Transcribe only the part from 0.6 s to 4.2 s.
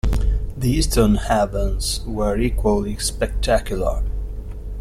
eastern heavens were equally spectacular.